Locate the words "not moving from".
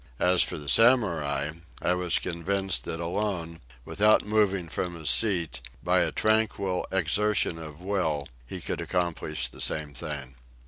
3.99-4.95